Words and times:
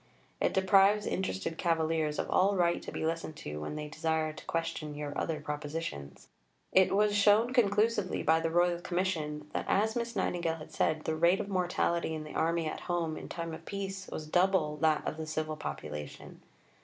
It 0.39 0.55
deprives 0.55 1.05
interested 1.05 1.59
cavillers 1.59 2.17
of 2.17 2.27
all 2.31 2.55
right 2.55 2.81
to 2.81 2.91
be 2.91 3.05
listened 3.05 3.35
to 3.35 3.59
when 3.61 3.75
they 3.75 3.87
desire 3.87 4.33
to 4.33 4.45
question 4.45 4.95
your 4.95 5.15
other 5.15 5.39
propositions." 5.39 6.27
It 6.71 6.95
was 6.95 7.15
shown 7.15 7.53
conclusively 7.53 8.23
by 8.23 8.39
the 8.39 8.49
Royal 8.49 8.81
Commission 8.81 9.51
that, 9.53 9.65
as 9.67 9.95
Miss 9.95 10.15
Nightingale 10.15 10.55
had 10.55 10.71
said, 10.71 11.03
the 11.03 11.15
rate 11.15 11.39
of 11.39 11.49
mortality 11.49 12.15
in 12.15 12.23
the 12.23 12.33
Army 12.33 12.65
at 12.65 12.79
home 12.89 13.15
in 13.15 13.29
time 13.29 13.53
of 13.53 13.63
peace 13.65 14.07
was 14.11 14.25
double 14.25 14.77
that 14.77 15.05
of 15.07 15.17
the 15.17 15.27
civil 15.27 15.55
population. 15.55 16.41